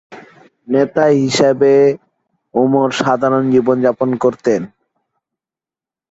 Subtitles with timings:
[0.67, 1.73] নেতা হিসেবে
[2.53, 4.61] উমর সাধারণ জীবনযাপন করতেন।